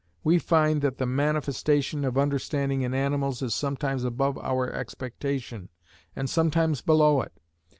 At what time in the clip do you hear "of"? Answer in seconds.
2.05-2.17